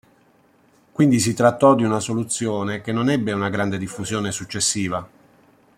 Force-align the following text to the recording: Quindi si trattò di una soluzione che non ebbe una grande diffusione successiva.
Quindi 0.91 1.19
si 1.19 1.35
trattò 1.35 1.75
di 1.75 1.83
una 1.83 1.99
soluzione 1.99 2.81
che 2.81 2.91
non 2.91 3.11
ebbe 3.11 3.33
una 3.33 3.49
grande 3.49 3.77
diffusione 3.77 4.31
successiva. 4.31 5.07